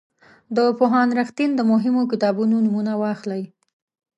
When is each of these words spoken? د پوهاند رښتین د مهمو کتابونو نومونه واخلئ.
د 0.55 0.57
پوهاند 0.79 1.11
رښتین 1.19 1.51
د 1.55 1.61
مهمو 1.71 2.01
کتابونو 2.11 2.55
نومونه 2.65 2.93
واخلئ. 3.01 3.43